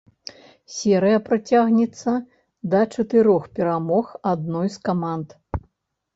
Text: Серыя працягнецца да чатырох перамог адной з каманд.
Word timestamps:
Серыя 0.75 1.19
працягнецца 1.27 2.13
да 2.73 2.79
чатырох 2.97 3.43
перамог 3.59 4.11
адной 4.33 4.67
з 4.79 4.85
каманд. 4.91 5.39